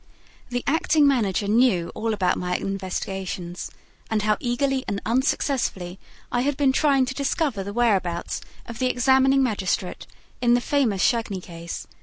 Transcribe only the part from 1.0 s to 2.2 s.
manager knew all